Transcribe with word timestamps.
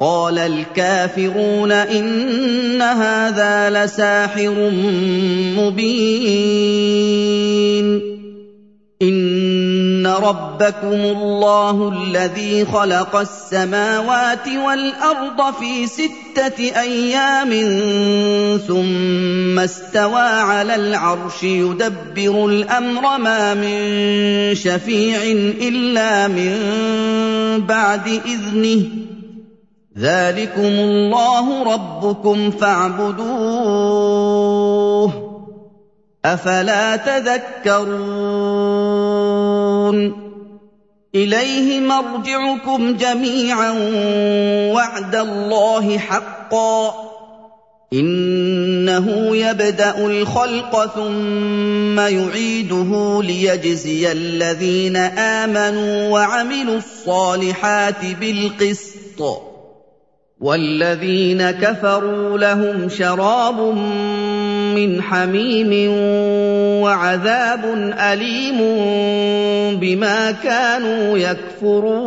قال 0.00 0.38
الكافرون 0.38 1.72
إن 1.72 2.82
هذا 2.82 3.70
لساحر 3.70 4.70
مبين. 5.56 6.96
إن 9.02 10.06
ربكم 10.06 11.00
الله 11.16 11.92
الذي 11.92 12.64
خلق 12.64 13.16
السماوات 13.16 14.48
والأرض 14.66 15.54
في 15.54 15.86
ستة 15.86 16.80
أيام 16.80 17.50
ثم 18.68 19.58
استوى 19.58 20.20
على 20.20 20.74
العرش 20.74 21.42
يدبر 21.42 22.46
الأمر 22.46 23.18
ما 23.18 23.54
من 23.54 24.54
شفيع 24.54 25.22
إلا 25.60 26.28
من 26.28 26.56
بعد 27.66 28.08
إذنه. 28.08 28.82
ذلكم 29.98 30.60
الله 30.60 31.74
ربكم 31.74 32.50
فاعبدوه 32.50 33.86
افلا 36.24 36.96
تذكرون 36.96 37.96
اليه 41.14 41.80
مرجعكم 41.80 42.96
جميعا 42.96 43.70
وعد 44.74 45.14
الله 45.14 45.98
حقا 45.98 46.94
انه 47.92 49.36
يبدا 49.36 50.06
الخلق 50.06 50.86
ثم 50.94 52.00
يعيده 52.00 53.22
ليجزي 53.22 54.12
الذين 54.12 54.96
امنوا 54.96 56.08
وعملوا 56.08 56.76
الصالحات 56.76 58.04
بالقسط 58.20 59.55
والذين 60.40 61.50
كفروا 61.50 62.38
لهم 62.38 62.88
شراب 62.88 63.60
من 64.76 65.02
حميم 65.02 65.90
وعذاب 66.82 67.64
أليم 67.98 68.58
بما 69.80 70.30
كانوا 70.30 71.18
يكفرون. 71.18 72.06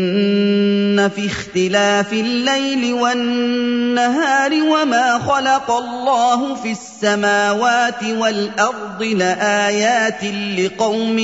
فِي 1.07 1.25
اخْتِلَافِ 1.25 2.13
اللَّيْلِ 2.13 2.93
وَالنَّهَارِ 2.93 4.51
وَمَا 4.53 5.19
خَلَقَ 5.19 5.71
اللَّهُ 5.71 6.55
فِي 6.55 6.71
السَّمَاوَاتِ 6.71 8.03
وَالْأَرْضِ 8.03 9.03
لَآيَاتٍ 9.03 10.23
لِقَوْمٍ 10.57 11.19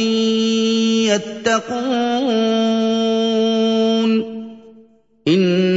يَتَّقُونَ. 1.14 1.98
إِنَّ 5.28 5.77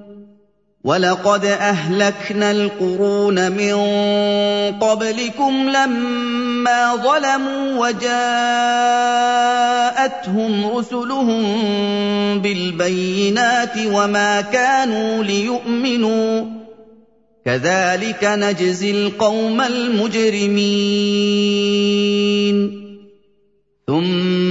وَلَقَدْ 0.83 1.45
أَهْلَكْنَا 1.45 2.51
الْقُرُونَ 2.51 3.51
مِن 3.51 3.73
قَبْلِكُمْ 4.79 5.69
لَمَّا 5.69 6.95
ظَلَمُوا 6.95 7.87
وَجَاءَتْهُمْ 7.87 8.21
رُسُلُهُم 10.77 11.43
بِالْبَيِّنَاتِ 12.41 13.77
وَمَا 13.85 14.41
كَانُوا 14.41 15.23
لِيُؤْمِنُوا 15.23 16.41
ۚ 16.41 16.45
كَذَٰلِكَ 17.45 18.23
نَجْزِي 18.23 18.91
الْقَوْمَ 18.91 19.61
الْمُجْرِمِينَ 19.61 20.61
ثُمَّ 23.87 24.50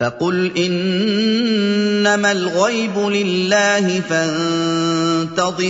فَقُلْ 0.00 0.56
إِنَّمَا 0.56 2.32
الْغَيْبُ 2.32 2.98
لِلَّهِ 2.98 4.00
فَانتَظِرُوا 4.00 5.64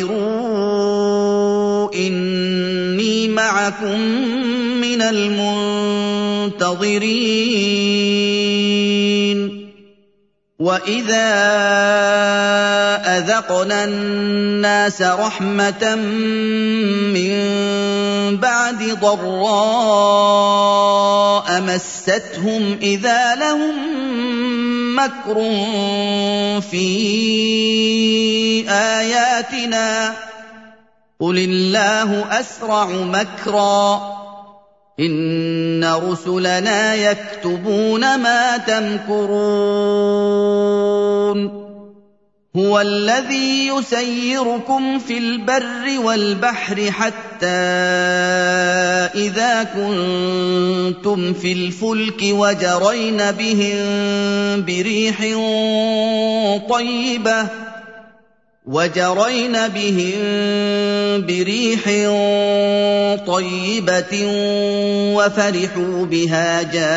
إِنِّي 1.95 3.29
مَعَكُم 3.29 4.01
مِّنَ 4.81 5.03
الْمُنتَظِرِينَ. 5.03 6.81
وَإِذَا 10.61 11.33
أَذَقْنَا 13.17 13.85
النَّاسَ 13.85 15.03
رَحْمَةً 15.03 15.95
مِّن 17.17 17.33
بَعْدِ 18.37 18.81
ضَرَّاءَ 19.01 20.21
مَسَّتْهُمْ 21.61 22.79
إِذَا 22.83 23.35
لَهُم 23.41 23.77
مَّكْرٌ 25.01 25.37
فِي 26.61 26.91
آيَاتِنَا 28.69 30.11
ۚ 30.13 30.15
قُلِ 31.21 31.39
اللَّهُ 31.39 32.41
أَسْرَعُ 32.41 32.85
مَكْرًا 33.09 33.97
ۚ 33.97 34.01
إِنَّ 35.81 35.85
رُسُلَنَا 36.13 36.95
يَكْتُبُونَ 36.95 38.01
مَا 38.21 38.57
تَمْكُرُونَ 38.57 39.31
هُوَ 42.57 42.81
الَّذِي 42.81 43.67
يُسَيِّرُكُمْ 43.67 44.99
فِي 44.99 45.19
الْبَرِّ 45.19 45.99
وَالْبَحْرِ 46.05 46.91
حَتَّىٰ 46.91 47.47
إِذَا 49.15 49.63
كُنتُمْ 49.63 51.33
فِي 51.33 51.53
الْفُلْكِ 51.53 52.21
وَجَرَيْنَ 52.23 53.31
بِهِم 53.33 53.79
بِرِيحٍ 54.65 55.19
طَيِّبَةٍ 56.71 57.70
وَجَرَيْنَ 58.71 59.57
بِهِم 59.75 61.27
بِرِيحٍ 61.27 61.83
طَيِّبَةٍ 63.27 64.15
وَفَرِحُوا 65.19 66.07
بِهَا 66.07 66.63
جَاءَتْهَا 66.63 66.93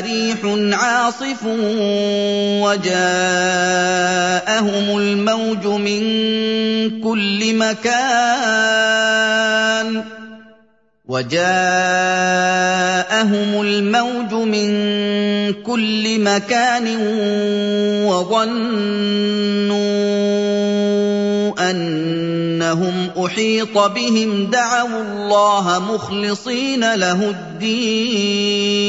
رِيحٌ 0.00 0.38
عَاصِفٌ 0.74 1.42
وَجَاءَهُمُ 2.66 3.28
الْمَوْجُ 4.98 5.66
مِن 5.66 6.02
كُلِّ 7.00 7.54
مَكَانٍ 7.54 8.98
وَجَاءَهُمُ 11.08 11.40
الْمَوْجُ 13.62 14.32
مِن 14.34 14.68
كُلِّ 15.64 16.04
مَكَانٍ 16.20 16.86
وَظَنُّوا 18.04 19.78
أَنَّهُمْ 21.70 23.10
أحيط 23.24 23.78
بهم 23.78 24.50
دعوا 24.50 25.02
الله 25.02 25.78
مخلصين 25.94 26.94
له 26.94 27.30
الدين 27.30 28.88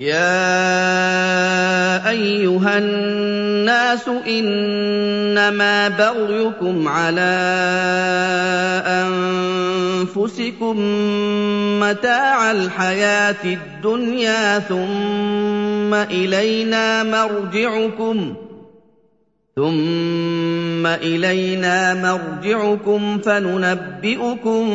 يا 0.00 0.18
ايها 2.10 2.78
الناس 2.78 4.08
انما 4.28 5.88
بغيكم 5.88 6.88
على 6.88 7.30
انفسكم 8.86 10.76
متاع 11.80 12.50
الحياة 12.50 13.44
الدنيا 13.44 14.58
ثم 14.58 15.94
الينا 15.94 17.02
مرجعكم 17.02 18.34
ثم 19.58 20.86
الينا 20.86 21.94
مرجعكم 21.94 23.18
فننبئكم 23.18 24.68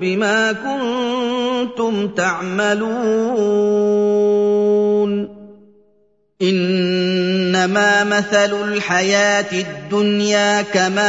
بما 0.00 0.52
كنتم 0.52 2.08
تعملون 2.08 2.88
انما 6.42 8.04
مثل 8.04 8.68
الحياة 8.68 9.52
الدنيا 9.52 10.62
كماء 10.62 11.08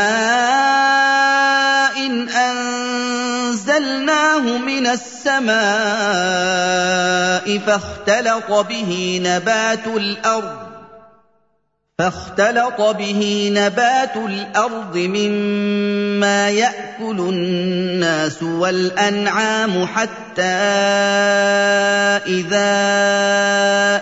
إن 2.05 2.29
انزلناه 3.49 3.77
من 4.57 4.87
السماء 4.87 5.59
فاختلط 7.57 8.51
به 8.69 9.21
نبات 9.23 9.87
الأرض 9.87 10.68
فاختلط 11.99 12.81
به 12.81 13.51
نبات 13.53 14.15
الأرض 14.15 14.97
مما 14.97 16.49
يأكل 16.49 17.19
الناس 17.19 18.43
والأنعام 18.43 19.85
حتى 19.85 20.41
إذا 22.27 22.71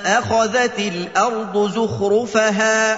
أخذت 0.06 0.80
الأرض 0.80 1.72
زخرفها 1.76 2.98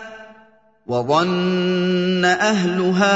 وظن 0.91 2.25
أهلها 2.25 3.13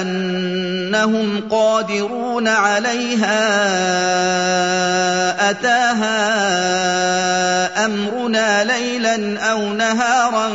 أنهم 0.00 1.48
قادرون 1.50 2.48
عليها 2.48 3.40
أتاها 5.50 6.16
أمرنا 7.84 8.64
ليلا 8.64 9.40
أو 9.40 9.72
نهارا 9.72 10.50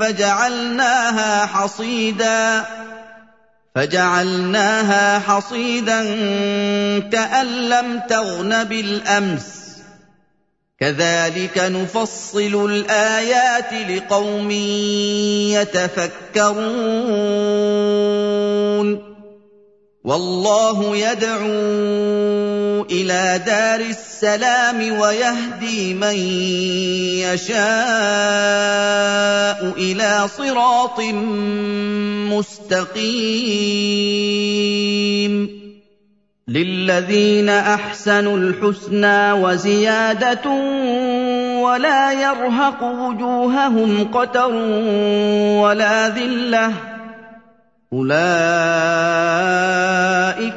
فجعلناها 0.00 1.46
حصيدا 1.46 2.64
فجعلناها 3.74 5.18
حصيدا 5.18 6.02
كأن 7.12 7.46
لم 7.46 8.00
تغن 8.08 8.64
بالأمس 8.64 9.65
كذلك 10.80 11.58
نفصل 11.58 12.70
الآيات 12.70 13.72
لقوم 13.90 14.50
يتفكرون. 15.56 16.56
والله 20.04 20.96
يدعو 20.96 22.86
إلى 22.90 23.42
دار 23.46 23.80
السلام 23.80 24.98
ويهدي 25.00 25.94
من 25.94 26.16
يشاء 27.24 27.56
إلى 29.78 30.28
صراط 30.38 31.00
مستقيم. 32.30 33.66
للذين 36.48 37.48
احسنوا 37.48 38.38
الحسنى 38.38 39.32
وزياده 39.32 40.50
ولا 41.60 42.12
يرهق 42.12 42.82
وجوههم 42.82 44.08
قتر 44.12 44.54
ولا 45.62 46.08
ذله 46.08 46.72
اولئك 47.92 48.22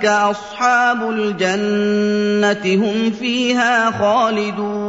اصحاب 0.05 1.09
الجنه 1.09 2.85
هم 2.85 3.11
فيها 3.11 3.91
خالدون 3.91 4.88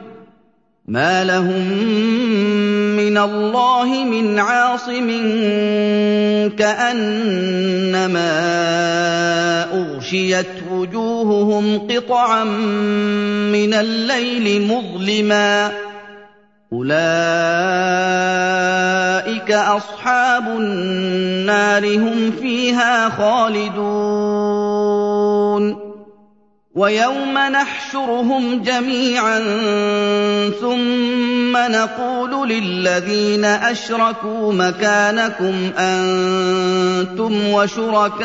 ما 0.87 1.23
لهم 1.23 1.67
من 2.97 3.17
الله 3.17 4.03
من 4.03 4.39
عاصم 4.39 5.07
كانما 6.57 8.31
اغشيت 9.73 10.47
وجوههم 10.71 11.87
قطعا 11.87 12.43
من 12.43 13.73
الليل 13.73 14.61
مظلما 14.61 15.71
اولئك 16.73 17.01
اصحاب 19.51 20.47
النار 20.47 21.97
هم 21.97 22.31
فيها 22.41 23.09
خالدون 23.09 24.50
ويوم 26.75 27.37
نحشرهم 27.37 28.63
جميعا 28.63 29.39
ثم 30.61 31.57
نقول 31.57 32.49
للذين 32.49 33.45
أشركوا 33.45 34.53
مكانكم 34.53 35.71
أنتم 35.77 37.47
وشركاؤكم 37.47 38.21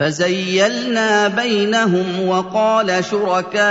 فزيلنا 0.00 1.28
بينهم 1.28 2.28
وقال 2.28 3.04
شركاؤهم 3.04 3.64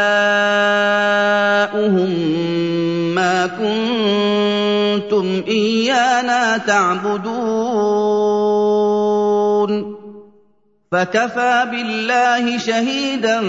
ما 3.15 3.47
كنتم 3.47 5.43
إيانا 5.47 6.57
تعبدون 6.57 8.03
فكفى 10.93 11.67
بالله 11.71 12.57
شهيدا 12.57 13.41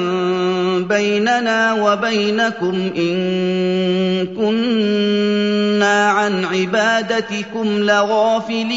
بيننا 0.78 1.72
وبينكم 1.72 2.90
إن 2.96 4.26
كنا 4.36 6.08
عن 6.10 6.44
عبادتكم 6.44 7.78
لغافلين. 7.78 8.74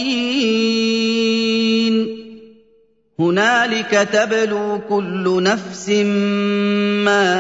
هنالك 3.20 4.08
تبلو 4.14 4.82
كل 4.90 5.44
نفس 5.44 5.90
ما 5.90 7.36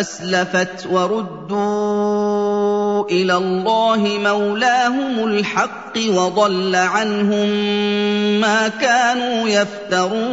أسلفت 0.00 0.86
وردوا 0.90 2.22
إلى 3.10 3.36
الله 3.36 4.18
مولاهم 4.24 5.24
الحق 5.24 5.98
وضل 6.08 6.76
عنهم 6.76 7.48
ما 8.40 8.68
كانوا 8.68 9.48
يفترون. 9.48 10.32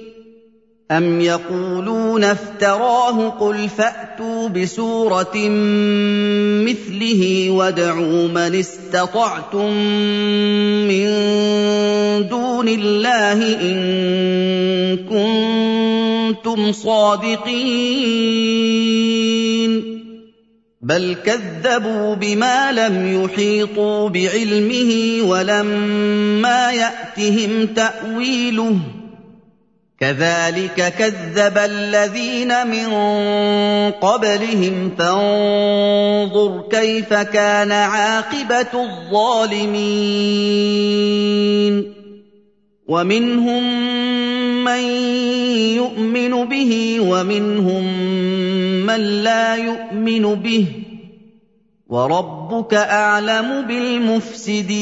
أَمْ 0.91 1.21
يَقُولُونَ 1.21 2.23
افْتَرَاهُ 2.23 3.29
ۖ 3.29 3.33
قُلْ 3.39 3.69
فَأْتُوا 3.69 4.49
بِسُورَةٍ 4.49 5.37
مِّثْلِهِ 6.67 7.49
وَادْعُوا 7.49 8.27
مَنِ 8.27 8.55
اسْتَطَعْتُم 8.59 9.71
مِّن 10.91 11.07
دُونِ 12.27 12.67
اللَّهِ 12.67 13.39
إِن 13.61 13.77
كُنتُمْ 15.07 16.71
صَادِقِينَ 16.71 17.61
بَلْ 20.81 21.15
كَذَّبُوا 21.25 22.15
بِمَا 22.15 22.71
لَمْ 22.71 23.23
يُحِيطُوا 23.23 24.09
بِعِلْمِهِ 24.09 25.21
وَلَمَّا 25.23 26.71
يَأْتِهِمْ 26.71 27.65
تَأْوِيلُهُ 27.75 28.75
ۚ 28.97 29.00
كَذَٰلِكَ 30.01 30.93
كَذَّبَ 30.97 31.57
الَّذِينَ 31.57 32.67
مِن 32.67 32.87
قَبْلِهِمْ 33.91 34.89
ۖ 34.89 34.93
فَانظُرْ 34.99 36.61
كَيْفَ 36.71 37.13
كَانَ 37.13 37.71
عَاقِبَةُ 37.71 38.73
الظَّالِمِينَ. 38.73 39.83
وَمِنْهُم 42.87 43.63
مَّن 44.63 44.81
يُؤْمِنُ 45.75 46.45
بِهِ 46.45 46.99
وَمِنْهُم 46.99 47.83
مَّن 48.85 48.99
لَّا 49.23 49.55
يُؤْمِنُ 49.55 50.35
بِهِ 50.35 50.65
ۚ. 50.65 50.67
وَرَبُّكَ 51.87 52.73
أَعْلَمُ 52.73 53.61
بِالْمُفْسِدِينَ. 53.67 54.81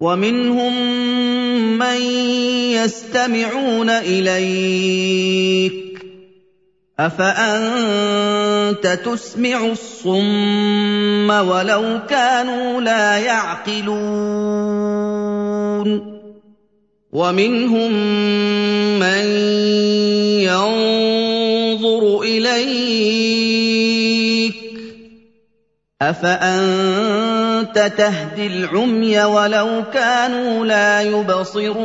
وَمِنْهُم 0.00 0.74
مَّن 1.78 2.00
يَسْتَمِعُونَ 2.78 3.90
إِلَيْكَ 3.90 5.72
ۚ. 5.98 6.02
أَفَأَنتَ 7.00 8.86
تُسْمِعُ 9.04 9.66
الصُّمَّ 9.66 11.30
وَلَوْ 11.30 11.98
كَانُوا 12.10 12.80
لَا 12.80 13.18
يَعْقِلُونَ؟ 13.18 13.98
وَمِنْهُم 17.12 17.92
مَّن 18.98 19.24
يَنظُرُ 20.46 22.22
إِلَيْكَ 22.22 23.34
ۚ. 24.54 24.56
أَفَأَنتَ 26.02 27.47
تَهْدِي 27.66 28.46
الْعُمْيَ 28.46 29.24
وَلَوْ 29.24 29.82
كَانُوا 29.94 30.66
لَا 30.66 31.00
يُبْصِرُونَ. 31.00 31.78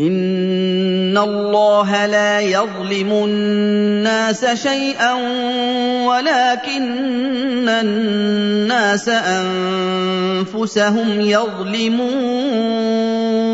إِنَّ 0.00 1.18
اللَّهَ 1.18 2.06
لَا 2.06 2.40
يَظْلِمُ 2.40 3.12
النَّاسَ 3.12 4.44
شَيْئًا 4.44 5.12
وَلَٰكِنَّ 6.06 7.68
النَّاسَ 7.68 9.08
أَنفُسَهُمْ 9.08 11.20
يَظْلِمُونَ. 11.20 13.53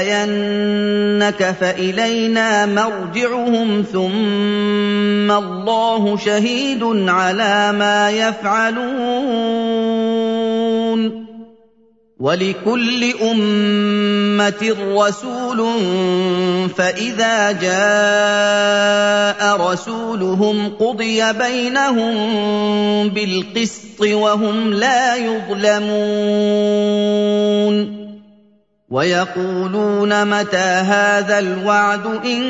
فالينا 1.60 2.66
مرجعهم 2.66 3.84
ثم 3.92 5.30
الله 5.30 6.16
شهيد 6.16 6.82
على 7.08 7.72
ما 7.72 8.10
يفعلون 8.10 9.62
ولكل 12.22 13.12
أمة 13.22 14.76
رسول 14.94 15.58
فإذا 16.76 17.52
جاء 17.52 19.40
رسولهم 19.72 20.68
قضي 20.68 21.32
بينهم 21.32 22.14
بالقسط 23.08 24.00
وهم 24.00 24.72
لا 24.72 25.16
يظلمون 25.16 25.92
ويقولون 28.90 30.24
متى 30.24 30.56
هذا 30.56 31.38
الوعد 31.38 32.06
إن 32.24 32.42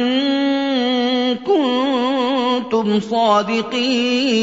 كنتم 1.34 3.00
صادقين 3.00 4.42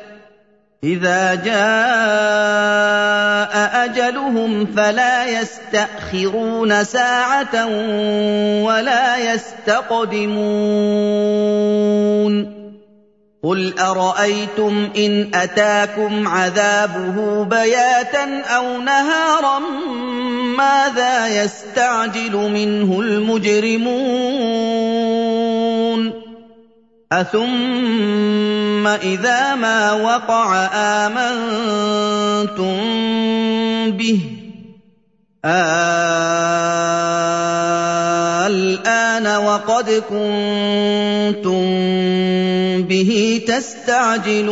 إذا 0.83 1.35
جاء 1.35 1.53
أجلهم 3.85 4.65
فلا 4.65 5.41
يستأخرون 5.41 6.83
ساعة 6.83 7.65
ولا 8.65 9.33
يستقدمون. 9.33 10.41
قل 13.43 13.79
أرأيتم 13.79 14.89
إن 14.97 15.31
أتاكم 15.33 16.27
عذابه 16.27 17.43
بياتا 17.43 18.41
أو 18.41 18.81
نهارا 18.81 19.59
ماذا 20.57 21.43
يستعجل 21.43 22.35
منه 22.35 22.99
المجرمون؟ 22.99 24.61
اثم 27.11 28.87
اذا 28.87 29.55
ما 29.55 29.93
وقع 29.93 30.67
امنتم 30.73 32.71
به 33.97 34.19
الان 38.45 39.27
وقد 39.37 40.03
كنتم 40.09 41.61
به 42.87 43.41
تستعجلون 43.47 44.51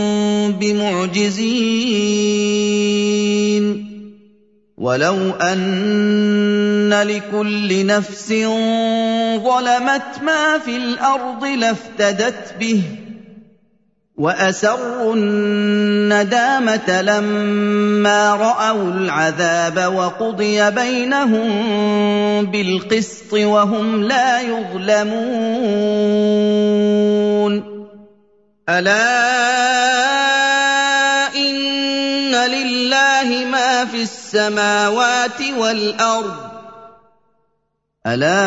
بمعجزين. 0.51 2.11
ولو 4.77 5.31
أن 5.31 6.93
لكل 6.93 7.85
نفس 7.85 8.27
ظلمت 9.37 10.21
ما 10.23 10.57
في 10.65 10.77
الأرض 10.77 11.45
لافتدت 11.45 12.55
به 12.59 12.81
وأسروا 14.17 15.15
الندامة 15.15 17.01
لما 17.01 18.35
رأوا 18.35 18.91
العذاب 18.93 19.93
وقضي 19.95 20.71
بينهم 20.71 21.45
بالقسط 22.45 23.33
وهم 23.33 24.03
لا 24.03 24.41
يظلمون. 24.41 25.21
ألا 28.69 30.20
ما 33.45 33.85
في 33.85 34.01
السماوات 34.01 35.41
والأرض. 35.57 36.35
ألا 38.07 38.41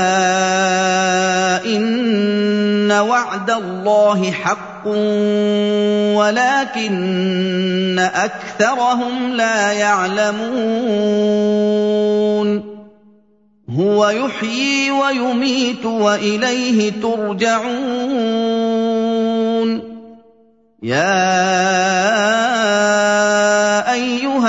إن 1.65 2.93
وعد 2.93 3.51
الله 3.51 4.31
حق 4.33 4.87
ولكن 6.17 7.99
أكثرهم 8.15 9.33
لا 9.33 9.73
يعلمون. 9.73 10.85
هو 13.71 14.09
يحيي 14.09 14.91
ويميت 14.91 15.87
وإليه 15.87 16.93
ترجعون. 17.03 18.35
يا 20.83 22.54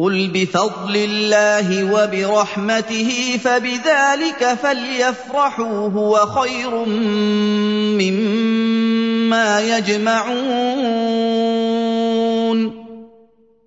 قل 0.00 0.30
بفضل 0.34 0.96
الله 0.96 1.92
وبرحمته 1.92 3.40
فبذلك 3.44 4.58
فليفرحوا 4.62 5.88
هو 5.88 6.16
خير 6.16 6.84
مما 8.00 9.60
يجمعون. 9.60 10.40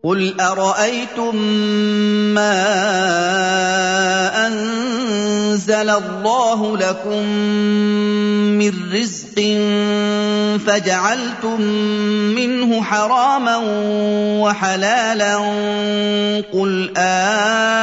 قل 0.03 0.41
ارايتم 0.41 1.35
ما 2.35 2.55
انزل 4.47 5.89
الله 5.89 6.77
لكم 6.77 7.23
من 8.59 8.73
رزق 8.93 9.35
فجعلتم 10.67 11.61
منه 12.35 12.81
حراما 12.81 13.57
وحلالا 14.43 15.37
قل 16.53 16.93
آه 16.97 17.73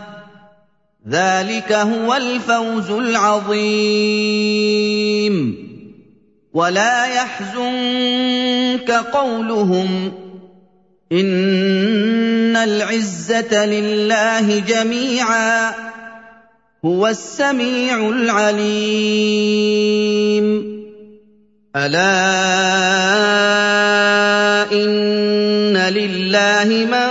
ذلك 1.09 1.71
هو 1.71 2.13
الفوز 2.13 2.91
العظيم. 2.91 4.11
ولا 6.53 7.05
يحزنك 7.05 8.91
قولهم 8.91 10.11
ان 11.11 12.55
العزه 12.55 13.65
لله 13.65 14.59
جميعا 14.59 15.71
هو 16.85 17.07
السميع 17.07 18.09
العليم. 18.09 19.21
الا 21.75 22.11
ان 24.71 25.77
لله 25.77 26.85
من 26.85 27.10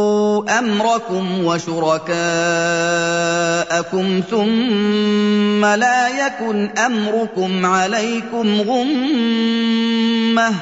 أمركم 0.49 1.45
وشركاءكم 1.45 2.21
ثم 4.31 5.65
لا 5.65 6.25
يكن 6.25 6.69
أمركم 6.77 7.65
عليكم 7.65 8.61
غمة 8.61 10.53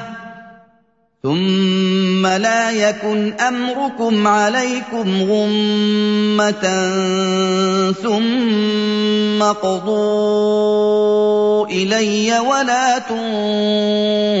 ثم 1.22 2.26
لا 2.26 2.70
يكن 2.70 3.32
أمركم 3.32 4.26
عليكم 4.26 5.22
غمة 5.22 6.64
ثم 7.92 9.42
قضوا 9.42 10.90
إلي 11.66 12.38
ولا 12.38 12.98
تنظرون 12.98 14.40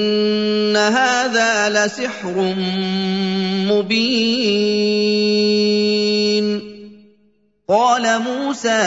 هَٰذَا 1.41 1.69
لَسِحْرٌ 1.69 2.53
مُّبِينٌ. 3.71 4.61
قال 7.69 8.21
موسى 8.21 8.81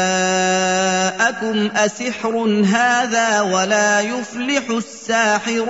أسحر 1.75 2.35
هذا 2.65 3.41
ولا 3.41 4.01
يفلح 4.01 4.69
الساحرون؟ 4.69 5.69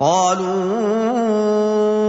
قالوا 0.00 1.97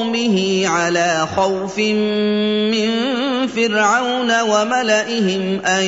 قَوْمِهِ 0.00 0.64
عَلَىٰ 0.68 1.28
خَوْفٍ 1.36 1.78
مِّن 2.72 2.90
فِرْعَوْنَ 3.46 4.40
وَمَلَئِهِمْ 4.40 5.60
أَن 5.60 5.84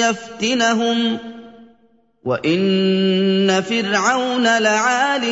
يَفْتِنَهُمْ 0.00 1.16
ۚ 1.16 1.20
وَإِنَّ 2.24 3.62
فِرْعَوْنَ 3.68 4.44
لَعَالٍ 4.58 5.24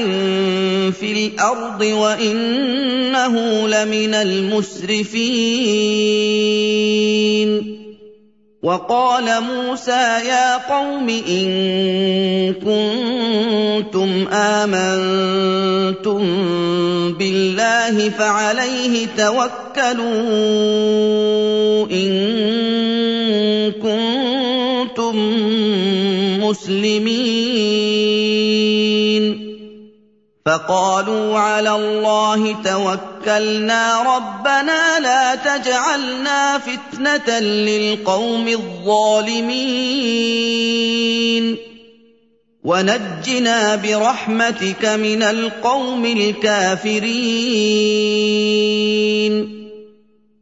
فِي 0.93 1.13
الْأَرْضِ 1.13 1.81
وَإِنَّهُ 1.81 3.35
لَمِنَ 3.69 4.15
الْمُسْرِفِينَ 4.15 5.49
وَقَالَ 8.69 9.25
مُوسَىٰ 9.25 10.29
يَا 10.29 10.57
قَوْمِ 10.69 11.09
إِن 11.09 11.49
كُنتُمْ 12.61 14.11
آمَنتُم 14.33 16.23
بِاللَّهِ 17.17 17.97
فَعَلَيْهِ 18.11 19.07
تَوَكَّلُوا 19.17 20.13
إِن 21.89 22.13
كُنتُم 23.81 25.17
مُّسْلِمِينَ. 26.45 27.48
فَقَالُوا 30.47 31.39
عَلَى 31.39 31.71
اللَّهِ 31.71 32.63
تَوَكَّلْنَا 32.65 34.03
رَبَّنَا 34.17 35.01
لَا 35.01 35.35
تَجْعَلْنَا 35.35 36.59
فِتْنَةً 36.59 37.39
لِّلْقَوْمِ 37.41 38.49
الظَّالِمِينَ. 38.49 39.59
وَنَجِّنَا 42.65 43.77
بِرَحْمَتِكَ 43.77 44.85
مِنَ 44.85 45.23
الْقَوْمِ 45.23 46.05
الْكَافِرِينَ. 46.05 47.19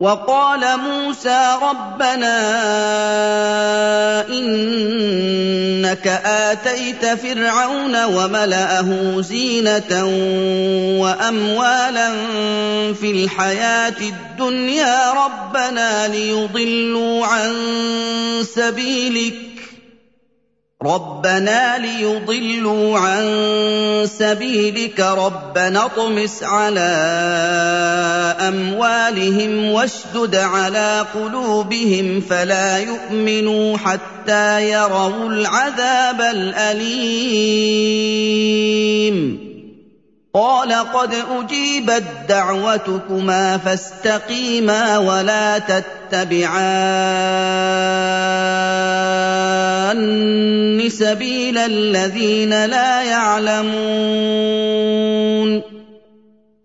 وقال 0.00 0.60
موسى 0.78 1.48
ربنا 1.62 2.36
إنك 4.28 6.06
آتيت 6.24 7.06
فرعون 7.06 8.04
وملأه 8.04 9.20
زينة 9.20 10.04
وأموالا 11.00 12.10
في 12.94 13.10
الحياة 13.10 13.96
الدنيا 14.00 15.12
ربنا 15.12 16.08
ليضلوا 16.08 17.26
عن 17.26 17.54
سبيلك 18.54 19.53
رَبَّنَا 20.86 21.78
لِيُضِلُّوا 21.78 22.98
عَن 22.98 23.24
سَبِيلِكَ 24.18 25.00
رَبَّنَا 25.00 25.84
اطْمِسْ 25.84 26.42
عَلَىٰ 26.42 26.80
أَمْوَالِهِمْ 28.48 29.70
وَاشْدُدْ 29.72 30.36
عَلَىٰ 30.36 31.06
قُلُوبِهِمْ 31.14 32.20
فَلَا 32.20 32.78
يُؤْمِنُوا 32.78 33.76
حَتَّىٰ 33.78 34.70
يَرَوُا 34.70 35.28
الْعَذَابَ 35.30 36.20
الْأَلِيمَ. 36.20 37.14
قال 40.34 40.72
قد 40.72 41.14
أجيبت 41.30 42.04
دعوتكما 42.28 43.58
فاستقيما 43.58 44.98
ولا 44.98 45.58
تتبعان 45.58 47.04
سبيل 50.98 51.58
الذين 51.58 52.64
لا 52.64 53.02
يعلمون 53.02 53.74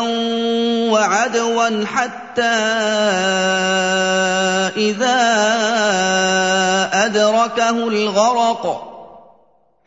وعدوا 0.91 1.85
حتى 1.85 2.41
إذا 4.77 5.19
أدركه 6.93 7.69
الغرق 7.69 8.93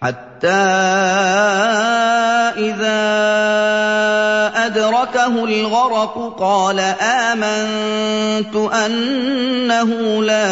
حتى 0.03 0.49
إذا 2.59 4.26
أدركه 4.67 5.45
الغرق 5.45 6.35
قال 6.39 6.81
آمنت 7.01 8.57
أنه 8.73 10.23
لا 10.23 10.47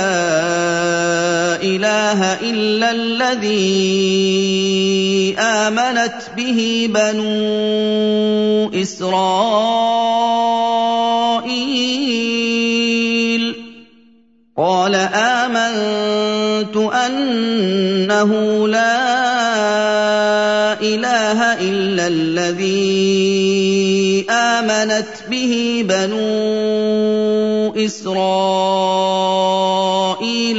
إله 1.62 2.20
إلا 2.40 2.90
الذي 2.90 3.74
آمنت 5.38 6.14
به 6.36 6.90
بنو 6.94 8.70
إسرائيل. 8.82 10.04
قال 14.56 14.94
آمنت 14.94 16.76
أنه 16.76 18.30
لا 18.68 18.94
إله 20.80 21.40
إلا 21.60 22.06
الذي 22.06 23.73
امنت 24.84 25.24
به 25.30 25.84
بنو 25.88 27.74
إسرائيل 27.86 28.20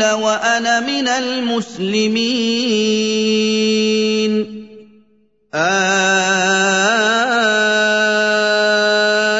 وأنا 0.04 0.80
من 0.80 1.08
المسلمين. 1.08 2.16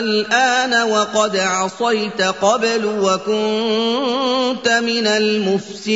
الآن 0.06 0.74
وقد 0.92 1.38
عصيت 1.38 2.22
قبل 2.22 2.86
وكنت 2.86 4.70
من 4.70 5.08
المفسدين. 5.08 5.96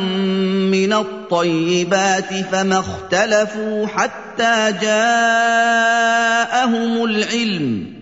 مِّنَ 0.70 0.92
الطَّيِّبَاتِ 0.92 2.34
فَمَا 2.52 2.78
اخْتَلَفُوا 2.78 3.86
حَتَّىٰ 3.86 4.72
جَاءَهُمُ 4.82 5.84
الْعِلْمُ 7.04 7.95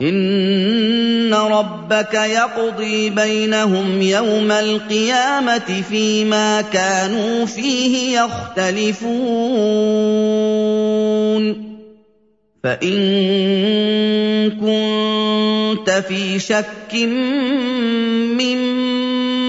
إن 0.00 1.34
ربك 1.34 2.14
يقضي 2.14 3.10
بينهم 3.10 4.02
يوم 4.02 4.52
القيامة 4.52 5.82
فيما 5.88 6.60
كانوا 6.60 7.46
فيه 7.46 8.20
يختلفون. 8.20 9.04
فإن 12.64 14.50
كنت 14.50 15.90
في 15.90 16.38
شك 16.38 16.94
مما 16.94 17.64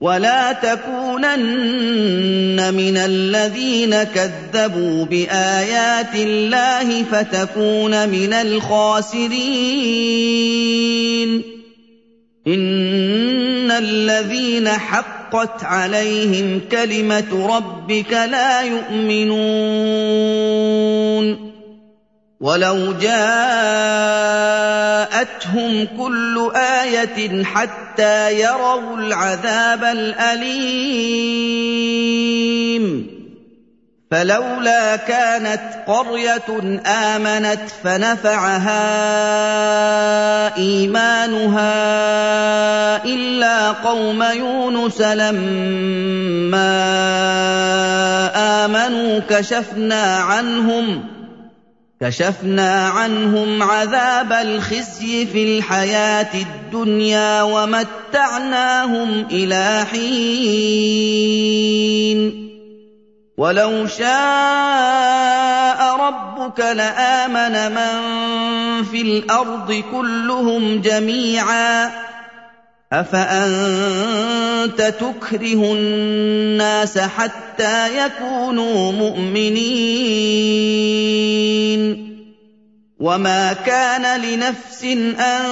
ولا 0.00 0.52
تكونن 0.52 1.40
من 2.74 2.96
الذين 2.96 4.02
كذبوا 4.02 5.04
بايات 5.04 6.14
الله 6.14 7.02
فتكون 7.02 8.08
من 8.08 8.32
الخاسرين 8.32 9.30
ان 12.46 13.70
الذين 13.70 14.68
حقت 14.68 15.64
عليهم 15.64 16.60
كلمه 16.70 17.56
ربك 17.56 18.12
لا 18.12 18.62
يؤمنون 18.62 19.40
وَلَوْ 22.40 22.92
جَاءَتْهُمْ 22.96 23.32
كُلُّ 25.98 26.52
آيَةٍ 26.56 27.44
حَتَّىٰ 27.44 28.40
يَرَوُا 28.40 28.96
الْعَذَابَ 28.96 29.84
الْأَلِيمَ 29.84 31.20
فَلَوْلَا 34.10 34.96
كَانَتْ 34.96 35.60
قَرْيَةٌ 35.86 36.80
آمَنَتْ 36.86 37.60
فَنَفَعَهَا 37.84 38.80
إِيمَانُهَا 40.56 41.74
إِلَّا 43.04 43.70
قَوْمَ 43.70 44.22
يُونُسَ 44.22 45.00
لَمَّا 45.00 46.72
آمَنُوا 48.64 49.20
كَشَفْنَا 49.28 50.16
عَنْهُمْ 50.16 51.19
كشفنا 52.02 52.88
عنهم 52.88 53.62
عذاب 53.62 54.32
الخزي 54.32 55.26
في 55.26 55.58
الحياة 55.58 56.34
الدنيا 56.34 57.42
ومتعناهم 57.42 59.26
إلى 59.30 59.86
حين. 59.92 60.10
ولو 63.36 63.86
شاء 63.86 64.10
ربك 65.96 66.60
لآمن 66.60 67.72
من 67.74 68.00
في 68.84 69.02
الأرض 69.02 69.82
كلهم 69.92 70.80
جميعا. 70.80 71.90
أفأنت 72.92 74.80
تكره 75.00 75.72
الناس 75.72 76.98
حتى 76.98 78.06
يكونوا 78.06 78.92
مؤمنين؟ 78.92 80.50
وما 83.00 83.52
كان 83.52 84.20
لنفس 84.20 84.84
أن 85.20 85.44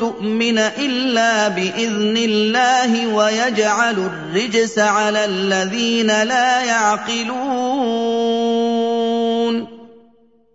تؤمن 0.00 0.58
إلا 0.58 1.48
بإذن 1.48 2.16
الله 2.16 3.06
ويجعل 3.06 3.98
الرجس 3.98 4.78
على 4.78 5.24
الذين 5.24 6.22
لا 6.22 6.62
يعقلون. 6.64 8.22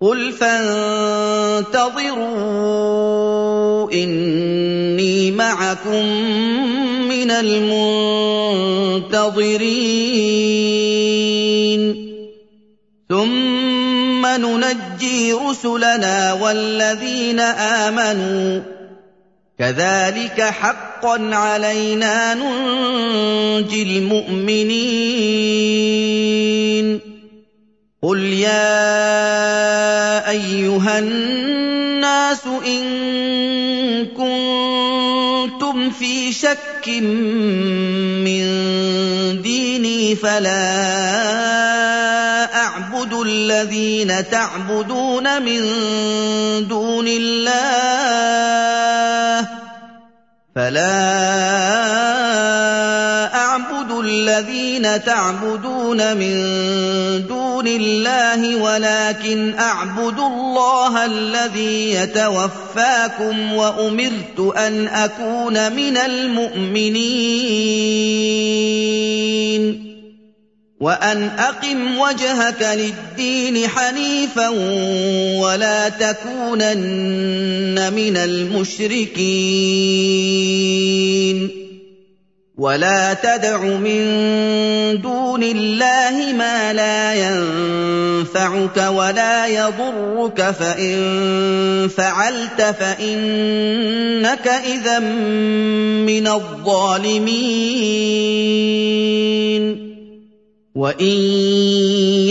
قل 0.00 0.32
فانتظروا 0.32 1.92
اني 3.92 5.30
معكم 5.30 6.06
من 7.08 7.30
المنتظرين 7.30 7.96
ثم 13.08 14.26
ننجي 14.26 15.32
رسلنا 15.32 16.32
والذين 16.32 17.40
امنوا 17.40 18.60
كذلك 19.58 20.42
حقا 20.42 21.34
علينا 21.34 22.34
ننجي 22.34 23.82
المؤمنين 23.82 25.16
قل 28.02 28.22
يا 28.22 29.65
أيها 30.36 30.98
الناس 30.98 32.46
إن 32.66 32.84
كنتم 34.06 35.90
في 35.90 36.32
شك 36.32 36.88
من 38.24 38.42
ديني 39.42 40.16
فلا 40.16 40.66
أعبد 42.54 43.12
الذين 43.12 44.30
تعبدون 44.30 45.42
من 45.42 45.60
دون 46.68 47.06
الله 47.08 48.28
فلا 50.56 51.16
أعبد 53.34 53.90
الذين 54.04 55.04
تعبدون 55.04 56.16
من 56.16 56.36
دون 57.28 57.45
الله 57.60 58.56
ولكن 58.56 59.54
أعبد 59.54 60.18
الله 60.18 61.04
الذي 61.04 61.90
يتوفاكم 61.90 63.52
وأمرت 63.52 64.40
أن 64.56 64.88
أكون 64.88 65.72
من 65.72 65.96
المؤمنين 65.96 67.16
وأن 70.80 71.30
أقم 71.38 71.98
وجهك 71.98 72.62
للدين 72.62 73.68
حنيفا 73.68 74.48
ولا 75.38 75.88
تكونن 75.88 77.92
من 77.92 78.16
المشركين 78.16 79.26
ولا 82.58 83.14
تدع 83.14 83.60
من 83.60 84.00
دون 85.00 85.42
الله 85.42 86.32
ما 86.32 86.72
لا 86.72 87.14
ينفعك 87.14 88.76
ولا 88.76 89.46
يضرك 89.46 90.50
فان 90.50 91.88
فعلت 91.88 92.62
فانك 92.80 94.48
اذا 94.48 94.98
من 96.08 96.26
الظالمين 96.28 97.26
وان 100.76 101.12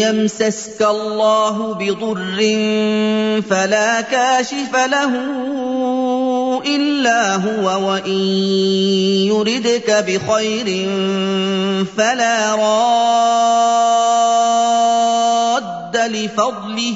يمسسك 0.06 0.82
الله 0.82 1.74
بضر 1.74 2.38
فلا 3.50 4.02
كاشف 4.02 4.76
له 4.76 5.14
الا 6.66 7.36
هو 7.36 7.88
وان 7.90 8.12
يردك 9.26 10.06
بخير 10.08 10.90
فلا 11.98 12.56
راد 12.56 12.86
لفضله 15.98 16.96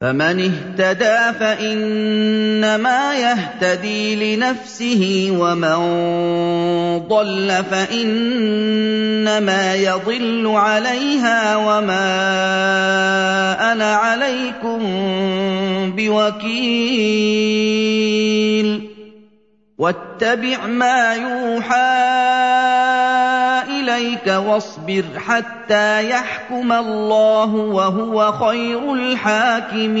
فمن 0.00 0.52
اهتدى 0.52 1.38
فإنما 1.40 3.14
يهتدي 3.14 4.36
لنفسه 4.36 5.28
ومن 5.38 5.78
ضل 7.08 7.64
فإنما 7.70 8.94
يضل 9.74 10.46
عليها 10.46 11.56
وما 11.56 12.02
أنا 13.72 13.94
عليكم 13.94 14.78
بوكيل. 15.96 17.18
واتبع 19.78 20.66
ما 20.66 21.14
يوحى 21.14 22.38
اليك 23.98 24.26
واصبر 24.26 25.04
حتى 25.16 26.10
يحكم 26.10 26.72
الله 26.72 27.54
وهو 27.54 28.32
خير 28.32 28.94
الحاكمين. 28.94 29.98